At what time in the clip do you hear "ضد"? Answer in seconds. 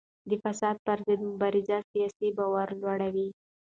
1.07-1.21